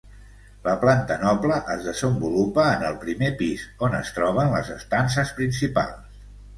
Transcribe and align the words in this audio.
La 0.67 0.71
planta 0.83 1.17
noble 1.23 1.59
es 1.75 1.83
desenvolupa 1.91 2.67
en 2.79 2.87
el 2.89 2.99
primer 3.05 3.31
pis, 3.45 3.69
on 3.89 4.01
es 4.01 4.13
troben 4.19 4.53
les 4.59 4.77
estances 4.81 5.39
principals. 5.41 6.23